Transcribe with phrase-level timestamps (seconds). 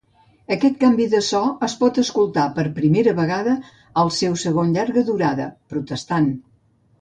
[0.53, 3.53] Aquest canvi de so es pot escoltar per primera vegada
[4.05, 6.33] al seu segon llarga durada, "Protestant".